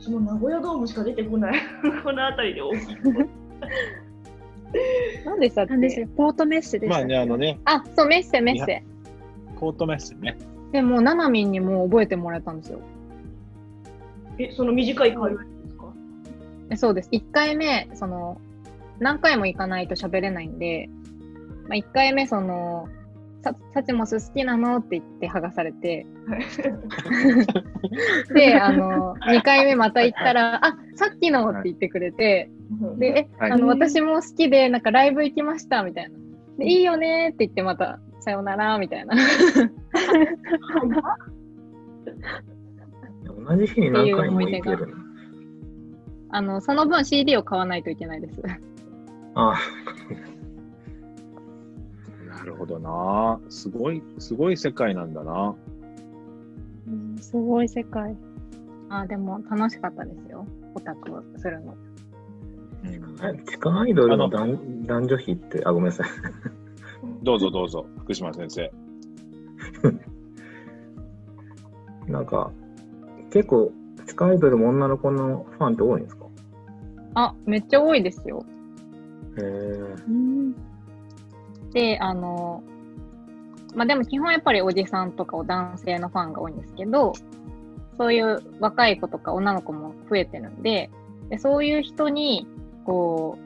[0.00, 1.60] その名古屋ドームしか出てこない。
[2.02, 2.78] この辺りで大きい。
[5.26, 5.72] 何でしたっけ？
[5.72, 6.08] なんですよ。
[6.16, 6.98] ポートメッセでした。
[6.98, 8.82] まあね、あのね、あ、そう、メッセ、メッセ。
[9.56, 10.38] コートメッセね。
[10.72, 12.80] でも、ナナミンにも覚えてもらえたんですよ。
[14.38, 15.36] え、その短い会話で
[16.76, 17.08] そうです。
[17.12, 18.40] 1回目、その、
[18.98, 20.88] 何回も行かないと喋れないんで、
[21.68, 22.88] まあ、1回目、その、
[23.42, 26.06] さサチモス好きなのって言って剥がされて、
[28.34, 32.50] で、あの、2回目また行ったら、あ、さっきのって言ってくれて、
[32.98, 36.16] で、あの、私も好きで、なんかライブ行きました、みたいな。
[36.58, 39.16] で、いいよねって言ってまた、さよなら、みたいな。
[43.44, 45.01] 同じ日に何回も行けるの？
[46.32, 48.42] あの、その分 CD を買わないといけないです。
[49.34, 49.54] あ
[52.28, 53.38] なるほどな。
[53.48, 55.54] すごい、すごい世界なんだな。
[56.88, 58.16] うんすごい世界。
[58.88, 60.44] あ、でも楽しかったですよ。
[60.74, 61.74] オタクをするの。
[63.20, 63.32] あ。
[63.46, 66.06] 地下アイドルの男男女比って、あ、ごめんなさい。
[67.22, 68.72] どうぞどうぞ、福島先生。
[72.10, 72.50] なんか、
[73.30, 73.72] 結構、
[74.06, 76.21] 地下アイドルも女の子のファンって多いんですか？
[77.14, 78.44] あ、めっちゃ多いですよ。
[79.38, 79.44] へえ。
[80.08, 80.54] うん。
[81.72, 82.62] で、あの、
[83.74, 87.12] まあでも基本やっぱりおじさんとか男性のファンが多いんですけど、
[87.98, 90.90] そういう若い子とか女の子も増えてるんで、
[91.28, 92.46] でそういう人に、
[92.84, 93.38] こ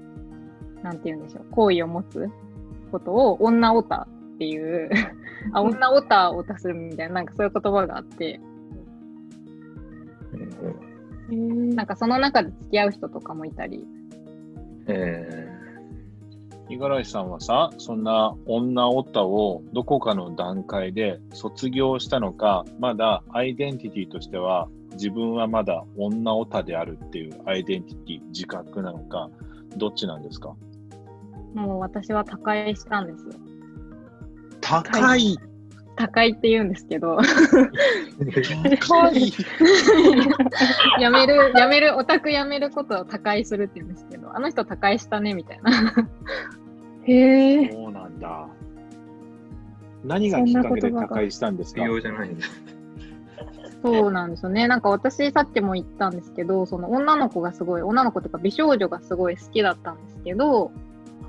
[0.81, 2.31] う、なんて言うんでしょう、好意を持つ
[2.90, 4.90] ことを女オタっていう、
[5.52, 8.40] あ、女オタをオタするみたいな、なんかそういう言葉があって、
[11.28, 13.84] なんかその中で付き合う人とかもいたり、
[14.86, 15.48] え
[16.68, 29.30] 五十嵐さんはさ、そんな女オタをどこかの段階で卒業したのか、まだアイデンティティとしては自分はまだ女オタであるっていうアイデンティティ、自覚なのか、
[29.76, 30.54] どっちなんですか？
[31.54, 33.32] もう私は他界したんですよ。
[35.96, 37.18] 高いって言うんですけど、
[38.80, 39.32] 高い
[41.00, 45.94] やめる、やめる、オタクやめることを他界するって言うんですけど、あの人他界したね、みたいな。
[47.04, 47.72] へえ。
[47.72, 48.46] そうなんだ。
[50.04, 51.80] 何がきっかけで他界したんですか？
[51.80, 52.46] 必要じゃないんだ。
[53.82, 54.66] そうなんですよね。
[54.68, 60.70] なんか私さっきも言ったんですけど、その女の子がすごい、女の子というか美少女がすごい好きだったんですけど、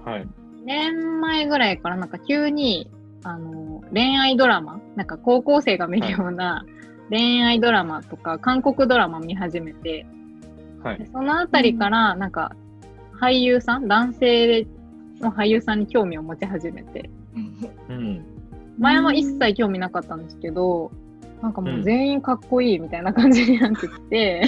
[0.03, 0.27] はい。
[0.65, 2.89] 年前ぐらいからなんか急に、
[3.23, 6.65] あの、恋愛ドラマ、なんか高校生が見るような
[7.09, 10.05] 恋愛ドラマとか、韓国ドラマ見始めて、
[10.83, 10.97] はい。
[10.99, 11.05] で。
[11.07, 12.55] そのあたりから、なんか、
[13.19, 14.67] 俳優さん、男性
[15.21, 17.09] の俳優さんに興味を持ち始めて、
[17.89, 18.25] うん。
[18.77, 20.91] 前は一切興味なかったんですけど、
[21.41, 24.43] なんかもう全員かっこいいみたいな感じになってきて、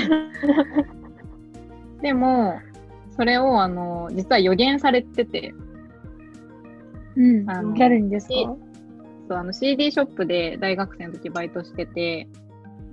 [2.02, 2.60] でも、
[3.16, 5.54] それをあの、実は予言されてて、
[7.16, 7.50] うん。
[7.50, 8.56] あのギャルにですか？
[9.30, 12.28] そうあの CD ショップで大学生の時バイトしてて、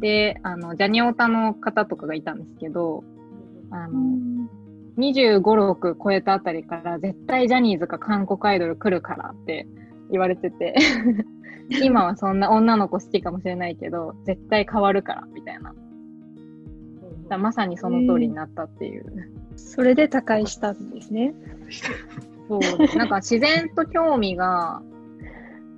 [0.01, 3.05] で、あの、ジャニオタの方とかがいたんですけど、
[3.71, 4.51] あうの、ん。
[4.99, 9.67] 25、6超えたあたりから絶対ジャニーズか韓国アイドル来るからって
[10.11, 10.75] 言われてて、
[11.83, 15.75] 今はそんな女の子好きかもしれないけど、絶対変わるからみたいな。
[17.29, 19.05] だまさにその通りになったっていう。
[19.57, 21.35] それで他界したんですね。
[22.49, 22.99] そう。
[22.99, 24.83] なんか自然と興味が、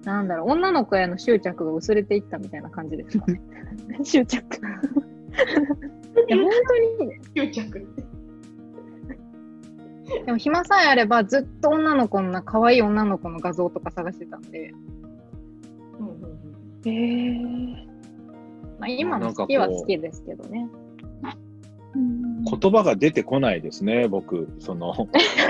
[0.05, 3.27] なんだろう、女の子への執着が薄れていったみたいな感じですか？
[3.27, 3.41] ね。
[4.03, 4.57] 執着。
[4.57, 6.51] いや、本
[6.99, 7.87] 当に、執着。
[10.25, 14.73] でも暇さえあればずっと女の子のな、可愛い女の子の画像とか探してたんで、
[16.87, 17.39] へえ。
[18.79, 20.69] まあ、今も好きは好きですけどね。
[21.95, 24.49] うん言葉が出てこないですね、僕。
[24.61, 24.95] その、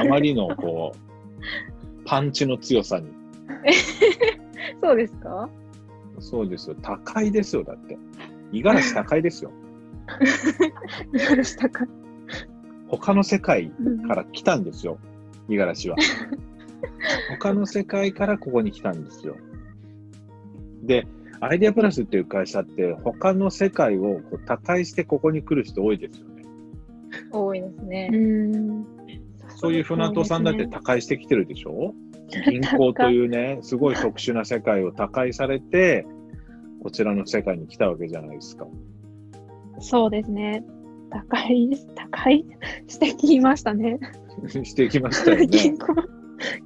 [0.01, 0.99] あまりの、こう、
[2.07, 3.09] パンチの強さに。
[4.83, 5.49] そうですか？
[6.21, 6.77] そうですよ。
[6.83, 7.97] 高いですよ、だって。
[8.53, 9.53] 五十嵐高いですよ。
[11.13, 11.87] ギャルしたか。
[12.89, 14.99] 他の世界うんから来たんですよ、
[15.49, 15.97] 五十嵐は。
[17.31, 19.37] 他の世界からここに来たんですよ。
[20.83, 21.07] で、
[21.41, 26.45] アイデアプラスっていう会社って、他の世界をこう他界してここに来る人多いですよね。
[27.33, 28.11] 多いですね。
[28.13, 28.87] うん。
[29.57, 31.95] そういう船戸さんだって他界してきてるでしょ？
[32.29, 36.07] 銀行というね、すごい特殊な世界を他界されて、
[36.83, 38.67] こちらの世界に来たわけじゃないですか。
[39.81, 40.65] そうですね。
[41.11, 42.45] 高い、高い？
[42.87, 43.99] してきましたね。
[44.65, 45.47] してきましたよね。
[45.49, 45.95] 銀行、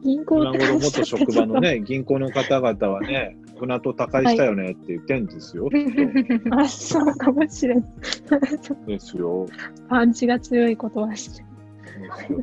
[0.03, 5.69] 銀行今頃元職場のね、銀行の方々はね、船と高いしたよねって言ってんですよ。
[5.71, 5.85] きっ
[6.51, 7.83] あ、そうかもしれん。
[7.83, 7.89] と
[8.87, 9.47] ですよ。
[9.89, 11.45] パンチが強いことはして。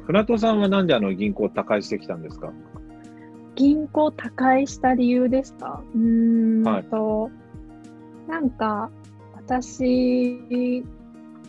[0.05, 2.53] 船戸さんはなんであの銀行高いしてきたんですか？
[3.59, 5.83] 銀行他界した理由ですか？
[5.93, 6.83] うーんはい。
[6.85, 7.29] と、
[8.25, 8.89] なんか、
[9.35, 10.81] 私、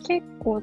[0.05, 0.61] 結構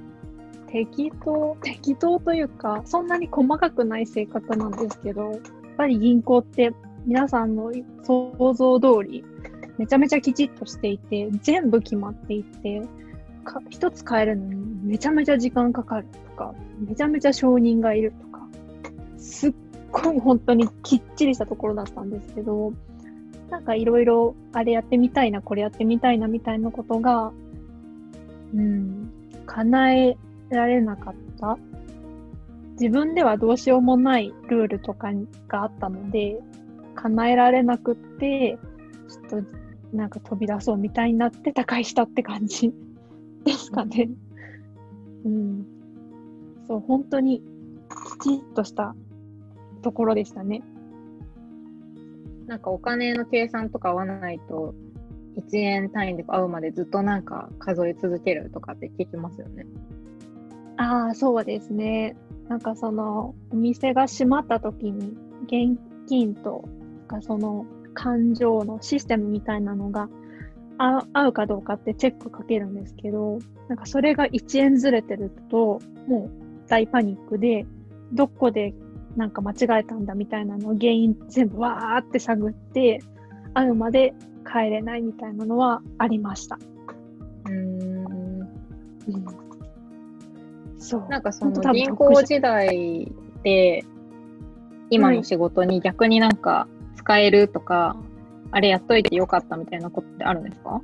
[0.66, 5.40] 適当、適当というか、そんなに細かくない性格なんですけど、やっ
[5.78, 6.74] ぱり銀行って
[7.06, 9.24] 皆さんの想像通り、
[9.78, 12.82] めちゃめちゃきちっとしていて、全部決まっていて、
[13.44, 16.54] か一つ変えるのにめちゃめちゃ時間かかるとか、
[16.86, 18.46] めちゃめちゃ承認がいるとか、
[19.16, 19.54] すっ
[19.90, 22.72] ごい本当にきっちりしたところだったんですけど、
[23.50, 27.32] なんかいろいろあれやってみたいな、これやってみたいなみたいなことが、
[28.54, 29.10] うん、
[29.46, 30.16] 叶え
[30.50, 31.58] られなかった。
[32.72, 35.10] 自分ではどうしようもないルールとか
[35.48, 36.40] があったので、
[36.94, 38.58] 叶えられなくって、
[39.30, 39.48] ちょっと
[39.96, 42.72] なんか飛び出そうみたいになって他界したって感じ
[43.44, 44.10] ですかね。
[45.24, 45.66] うん。
[46.66, 47.42] そう、本当に
[48.20, 48.94] きちっとした
[49.78, 50.62] ところでしたね。
[52.46, 54.74] なんかお金の計算とか合わないと、
[55.36, 59.66] 1円単位で合うまでずっとなんか数え続けるとかって聞きますよね。
[60.76, 62.16] ああ、そうですね。
[62.48, 66.64] なんかその、お店が閉まった時に、現金と、
[67.06, 70.08] かその、感情のシステムみたいなのが
[70.78, 73.38] 合う合うかどうかってチェックかけるんですけど、
[73.68, 76.30] なんかそれが1円ずれてると、もう
[76.68, 77.66] 大パニックで、
[78.12, 78.72] どこで
[79.16, 83.00] なんか間違えたんだみたいなのを原因全部わーって探って、
[83.54, 84.14] 会うまで
[84.46, 86.58] 帰れないみたいなのはありました。
[87.46, 87.78] うーん。
[88.06, 88.44] う
[89.10, 89.24] ん、
[90.78, 91.06] そう。
[91.08, 93.10] なんかその銀行時代
[93.42, 93.84] で、
[94.90, 97.96] 今の仕事に逆になんか使えるとか、
[98.50, 100.80] あれやっといてよかったみたいなことってあるんですか？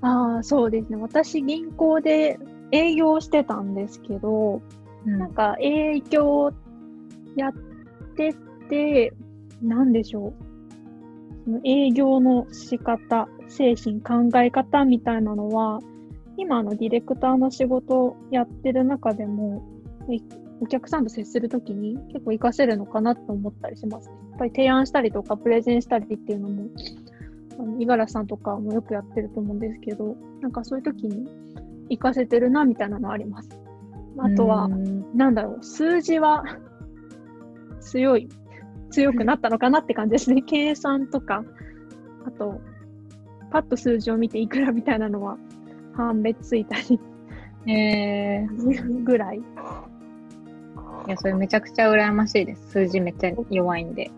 [0.00, 0.96] ああ、そうですね。
[0.96, 2.38] 私、銀行で
[2.70, 4.60] 営業してたんですけど、
[5.04, 6.52] なんか営業
[7.36, 7.52] やっ
[8.16, 8.34] て
[8.68, 9.12] て、
[9.62, 10.32] なんでしょ
[11.46, 11.60] う。
[11.64, 15.80] 営業の仕方、精神、考え方みたいなのは、
[16.36, 19.62] 今のディレクターの仕事をやってる中でも、
[20.10, 20.18] え
[20.60, 24.14] お客さんと接するときに結構活かせるのかなと思ったりしますね。
[24.30, 26.68] やっぱり提案したりとか、プレゼンしたりっていうのも、
[27.58, 31.28] あの五十嵐さんとかもよくやってると思うんですけど、なんかそういうときに
[31.90, 33.48] 活かせてるなみたいなのあります。
[34.18, 36.44] あとはう、んなんだろう、数字は
[37.80, 38.28] 強い、
[38.90, 40.42] 強くなったのかなって感じですね。
[40.46, 41.44] 計算とか、
[42.26, 42.60] あと、
[43.50, 45.38] パッと数字を見ていくらみたいなのは
[45.94, 47.00] 判別ついたり
[47.66, 49.38] えー、ぐらい。
[49.38, 52.70] いや、それめちゃくちゃ羨ましいです。
[52.72, 54.10] 数字めっちゃ弱いんで。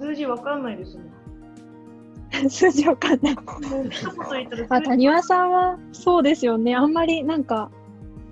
[0.00, 2.50] 数字わかんないですもん。
[2.50, 3.34] 数字わかんない。
[3.34, 3.42] も
[3.82, 5.78] う一言言ったらあ、谷輪さんは？
[5.92, 6.74] そうですよね。
[6.74, 7.70] あんまりなんか、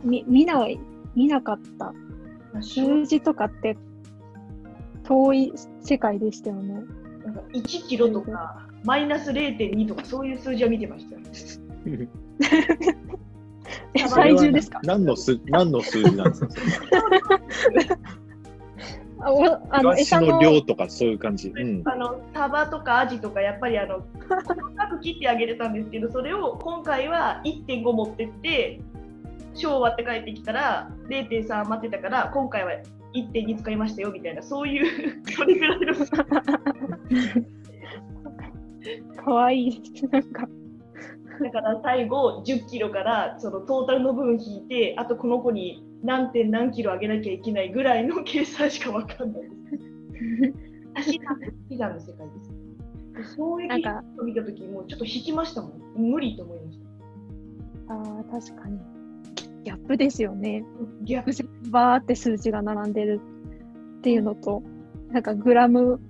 [0.02, 0.80] み見ない、
[1.14, 1.94] 見なかった。
[2.61, 3.76] 数字とかって
[5.04, 6.74] 遠い世界でしたよね。
[7.24, 11.20] なんか1キロとか、マイナス0.2とか、そういう数字は見てましたよ。
[13.94, 14.80] え、体重ですか？
[14.84, 16.48] 何の数何の数字なんですか？
[19.24, 21.48] あおあのイワシ餌のの量とかそういう感じ。
[21.54, 21.82] うん。
[21.84, 28.80] あのサバとかアジとかやっぱりあの細かく切ってあげてたんですけどそれを今回は1.5持ってって
[29.54, 32.72] 小割って帰ってきたら0.3余ってたから今回は
[33.14, 35.94] 1.2使いましたよみたいなそういう それぐらいの
[39.25, 40.09] かわいいです。
[40.09, 40.48] なんか、
[41.42, 49.55] だから最後10キロからそのトータルの部分引いてあとこの子に何点何キロ上げなきゃいけないぐらいの計算しかわかんないです。
[50.94, 51.25] 足の
[51.79, 52.01] 世界で
[53.25, 53.37] す。
[53.37, 55.81] そういうなんかを見たときもうちょっと引きましたもん。
[55.94, 56.78] 無理と思いまし
[57.89, 57.95] た。
[57.95, 58.91] あー確かに。
[59.64, 60.64] ギャップですよね。
[61.02, 63.20] ギャップバーって数字が並んでる
[63.98, 64.62] っていうのと、
[65.10, 66.00] なんかグラム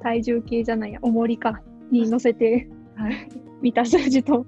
[0.00, 1.60] 体重計じゃないや、重りか
[1.90, 3.28] に乗せてはい
[3.60, 4.46] 見た数字と、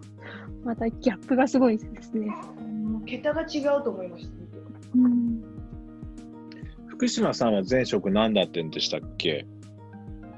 [0.64, 2.26] またギャップがすごいですね。
[2.84, 4.32] もう桁が違うと思いました。
[4.97, 5.43] うん、
[6.86, 9.47] 福島さんは前職何だってんでしたっけ？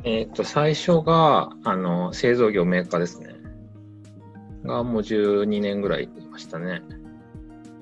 [0.05, 3.37] えっ、と、最初が、あの、製造業メーカーですね。
[4.65, 6.83] が、もう12年ぐらいいましたね。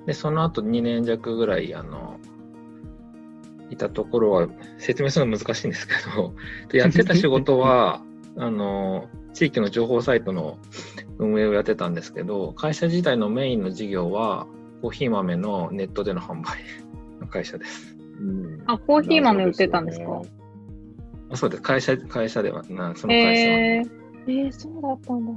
[0.05, 2.19] で、その後2年弱ぐらい、あの、
[3.69, 4.47] いたところは、
[4.77, 6.33] 説明するの難しいんですけど、
[6.69, 8.01] でやってた仕事は、
[8.37, 10.57] あの、地域の情報サイトの
[11.17, 14.47] 運営をやってたんですけど、会社自体のメインの事業は、
[14.81, 16.59] コーヒー豆のネットでの販売
[17.21, 17.95] の会社です。
[18.19, 20.21] うんあ、コーヒー豆売ってたんですか？
[21.31, 21.61] あそうです。
[21.61, 23.57] 会社、会社では、なその会社は。
[23.59, 25.31] えー、えー、そうだったんだ。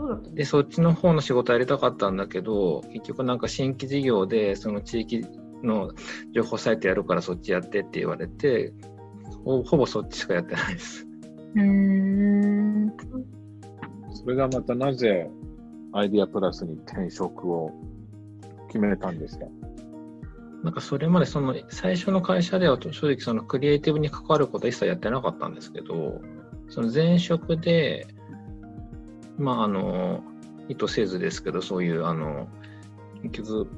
[0.00, 5.26] そうだったんで、そっちの方の仕事やりたかったんだけど、結局なんか新規事業で、その地域
[5.62, 5.92] の
[6.34, 8.72] 情報サイトやるからそっちやってって言われて、
[9.44, 11.06] ほほぼそっちしかやってないです。
[11.54, 12.92] うーん。
[14.12, 15.30] それがまたなぜ
[15.92, 17.72] アイディアプラスに転職を
[18.68, 19.44] 決めたんですか？
[20.62, 26.20] なんかそれまでその最初の会社では正直そのクリエイティブに関わることは一切やってなかったんですけど、
[26.68, 28.06] その前職で、
[29.40, 30.22] まああの、
[30.68, 32.46] 意図せずですけど、そういうあの、
[33.22, 33.68] 結局、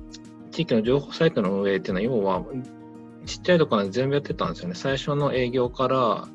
[0.51, 2.45] 地域の情報サイトの運営っていうのは、要は、
[3.25, 4.75] ちっちゃいところで全部やってたんですよね。
[4.75, 6.29] 最初の営業から、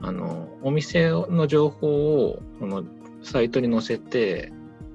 [0.00, 2.84] あの、お店の情報を、その、
[3.22, 4.52] サイトに載せて、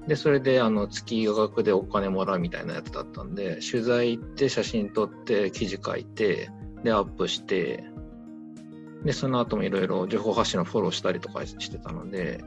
[0.08, 6.50] で、それで、あの、月額でお金もらうみたいなやつだったんで、取材行って、写真撮って、記事書いて、
[6.82, 7.84] で、アップして、
[9.04, 12.42] で、その後もいろいろ情報発信のフォローしたりとかしてたので、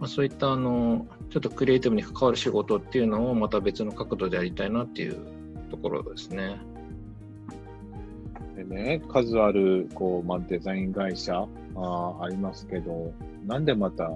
[0.00, 5.16] まあ、そういった、あの、ちょっとクリエイティブに関わる仕事っていうのをまた別の角度でやりたいなっていう
[5.70, 6.56] ところですね。
[8.56, 13.12] でね、数あるこう、まあ、デザイン会社あーありますけど、
[13.46, 14.10] なんでまた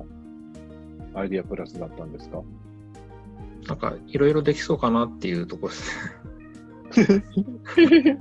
[1.14, 2.42] アイディアプラスだったんですか？
[3.68, 7.24] なんか、いろいろできそうかなっていうところですね。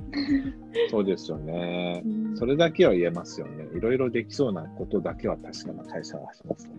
[0.90, 2.08] そうですよねう。
[2.08, 3.66] んそれだけは言えますよね。
[3.76, 6.72] いろいろできそうなことだけは確かな会社はしますね。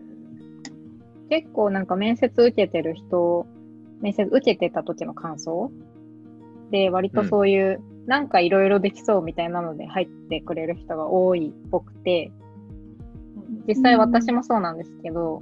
[1.33, 3.47] 結構なんか面接受けてる人、
[4.01, 5.71] 面接受けてた時の感想？
[6.69, 12.31] で、割とそういう、なんかいろいろできそうみたいなので入ってくれる人が多いっぽくて、
[13.67, 15.41] 実際私もそうなんですけど、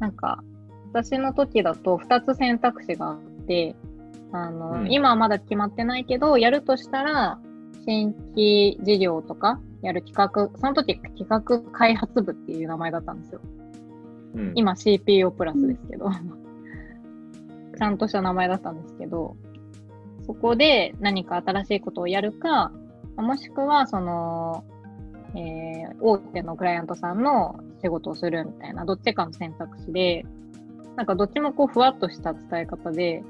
[0.00, 0.42] なんか、
[0.92, 3.76] 私の時だと2つ選択肢があって、
[4.32, 4.92] あの、うん。
[4.92, 7.38] 今はまだ決まってないけど、やるとしたら、
[7.86, 13.40] 新規事業とかやる企画、その時企画開発部っていう名前だったんですよ。
[14.34, 16.10] うん、今 CPO プラスですけど、
[17.78, 19.36] ちゃんとした名前だったんですけど、
[20.26, 22.72] そこで何か新しいことをやるか、
[23.16, 24.64] もしくは、その、
[25.34, 30.24] えー大手のクライアントさんの仕事をするみたいな、どっちかの選択肢で、
[30.96, 33.22] なんかどっちもこう、ふわっとした伝え方で、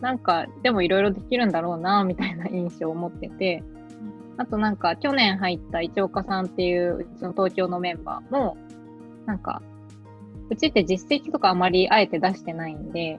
[0.00, 3.62] なんか、でもいろいろできるんだろうな、みたいな印象を持ってて、
[4.36, 8.56] あとなんか、去年入った市岡さんっていう、うちの東京のメンバーも、
[9.26, 9.62] なんか、
[10.50, 13.18] うちって実績とかあまりあえて出してないんで、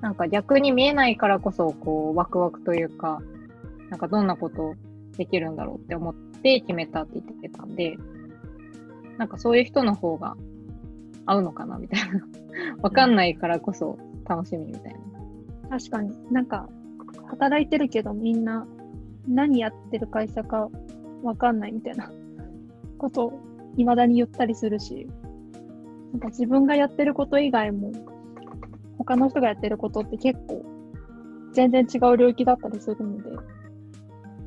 [0.00, 3.22] なんか逆に見えないからこそ、こう、ワクワクというか、
[3.88, 4.74] なんかどんなこと
[5.16, 7.96] できるんだろうって思って決めたって言ってたんで、
[9.18, 10.36] なんかそういう人の方が
[11.26, 12.26] 合うのかなみたいな。
[12.82, 13.98] わかんないからこそ
[14.28, 14.94] 楽しみみたい
[15.68, 15.78] な。
[15.78, 16.68] 確かになんか
[17.28, 18.66] 働いてるけどみんな
[19.26, 20.68] 何やってる会社か
[21.22, 22.10] わかんないみたいな
[22.98, 23.40] ことを
[23.76, 25.06] 未だに言ったりするし
[26.12, 27.92] なんか自分がやってること以外も
[28.98, 30.64] 他の人がやってることって結構
[31.52, 33.30] 全然違う領域だったりするので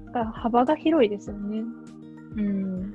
[0.06, 1.64] だから幅が広いですよね。
[2.38, 2.94] うん。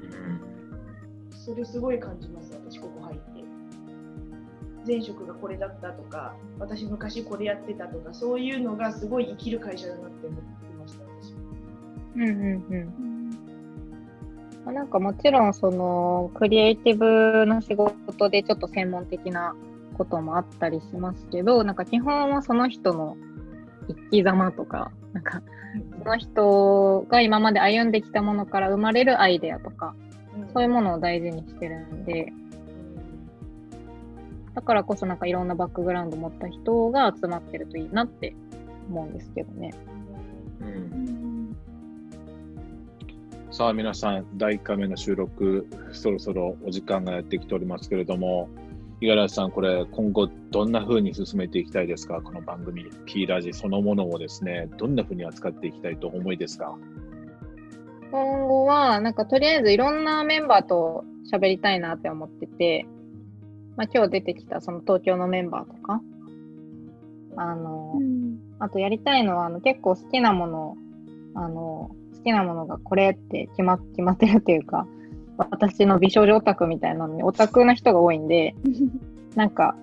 [1.31, 3.45] それすごい感じます、私、ここ入って。
[4.87, 10.47] 前職がこれだったとか、私昔これやってたとか、そういうのがすごい生きる会社だなって思って
[10.79, 11.35] ました、私。
[12.15, 13.20] うんうんうん。
[14.71, 19.57] まあなんかもちろんそのクリエイティブの仕事でちょっと専門的な
[19.99, 23.17] こともあったりしますけど、なんか基本はその人の
[23.89, 25.43] 生き様とか、なんか
[25.99, 29.97] その人が今まで歩んできたものから生まれるアイデアとか、
[30.55, 32.33] そういうものを大事にしてるんで、
[34.55, 38.37] だからこそなんかいろんなバックグラウンド持った人が集まってるといいなって
[38.89, 39.75] 思うんですけどね。
[40.61, 41.30] うん
[43.51, 48.49] さあ皆さん、第1回目の収録、そろそろお時間がやってきておりますけれども、
[49.01, 56.79] 五十嵐さん、これ、今後、どんな風に進めていきたいですか、この番組、P ラジそのものをですね、どんな風に扱っていきたいとお思いですか？
[58.13, 62.87] 今後は、なんかとりあえずいろんなメンバーと喋りたいなって思ってて、
[63.77, 66.01] まあ今日出てきたその東京のメンバーとか、
[67.37, 70.77] あの、うんあとやりたいのは、あの結構好きなもの、
[71.35, 74.87] あの、好きなものがこれって決ま決まってるっていうか、
[75.39, 78.55] 私の美少女オタクみたいなのにオタクな人が多いんで、
[79.35, 79.75] なんか、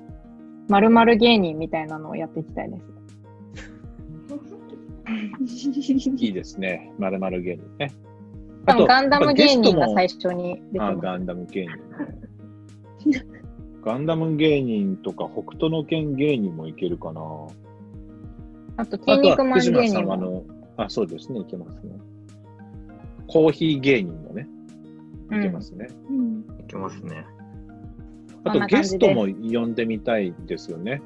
[0.69, 2.83] 〇〇芸人みたいなのをやっていきたいです。
[6.17, 7.91] いいですね、まるまる芸人ね。
[8.65, 10.97] 多分ガンダム芸人が最初初に出てます。
[10.97, 13.25] あガンダム芸人ね。
[13.83, 17.21] ガンダム芸人とか北斗の拳芸人もいけるかな。
[18.75, 19.88] あと、筋肉マン芸人も。
[19.88, 20.43] さんはあの、
[20.75, 21.95] あ、そうですね、いけますね。
[23.28, 24.47] コーヒー芸人もね、
[25.32, 25.88] いけますね。
[26.09, 26.39] うん。
[26.59, 27.25] いけますね。
[28.43, 31.01] あとゲストも呼んでみたいですよね。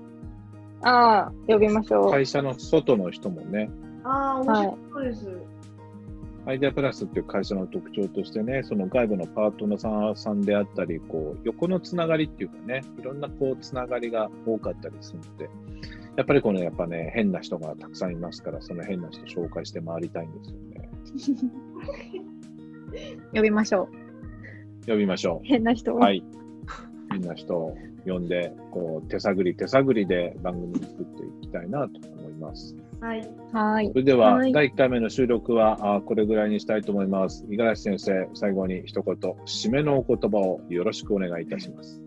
[0.84, 2.11] ああ、呼びましょう。
[2.11, 3.69] 会社の外の人もね。
[4.03, 5.28] ああ、面白そうです。
[6.45, 15.49] アイデアプラスっていう会社の特徴としてね、その外部のパートナーさんであったり、こう横のつながりっていうかね、いろんなこうつながりが多かったりするので、
[16.18, 20.89] やっぱりこのやっぱね、変な人がたくさんいますから、その変な人紹介して回りたいんですよね。
[23.34, 23.88] 呼びましょ
[24.88, 25.99] 呼びましょ変な人う。
[25.99, 26.24] はい。
[27.12, 32.76] 変な人を呼んで、こう手探り手探りで番組作っていきたいなと思います。
[32.99, 33.20] はい。
[33.20, 33.55] う。
[33.55, 33.93] はいそ。
[33.95, 37.45] れでは、はい第1回目の収録はあこれぐらいにしたいと思います。
[37.47, 42.01] 五十嵐先生、最後に一言、締めのお言葉をよろしくお願いいたします。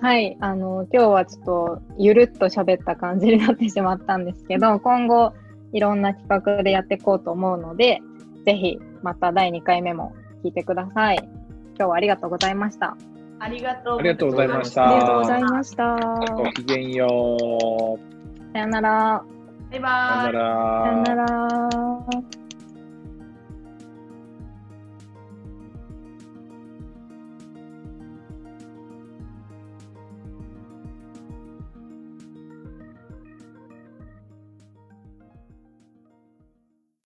[0.00, 0.36] はい。
[0.40, 5.32] あの、今日はちょっと、ゆるっと喋った感じになってしまったんですけど、今後、
[5.72, 8.00] いろんな企画でやっていこうと思うので、
[8.46, 11.18] ぜひ、また第2回目も聞いてください。
[11.76, 12.96] 今日はありがとうございました。
[13.40, 15.96] ありがとうありがとうございましたありがとうございました。
[16.34, 18.52] ごきげんよう。
[18.52, 19.24] さよなら。
[19.70, 19.88] バイバ
[20.22, 21.04] さよイな。
[21.04, 22.47] さよなら。